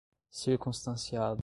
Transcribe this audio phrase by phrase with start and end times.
[0.29, 1.35] circunstanciado